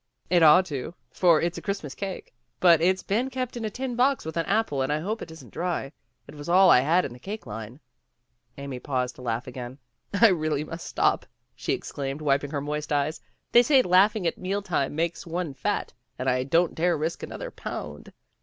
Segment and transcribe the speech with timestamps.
[0.31, 3.95] "It ought to, for it's a Christmas cake, but it's been kept in a tin
[3.95, 5.91] box with an apple and I hope it isn't dry.
[6.27, 7.79] It was all I had in the cake line."
[8.57, 9.77] Amy paused to laugh again.
[10.19, 13.21] "I really must stop," she exclaimed, wiping her moist eyes.
[13.51, 17.21] "They say that laughing at meal time makes one fat, and I don't dare risk
[17.21, 18.11] another pound.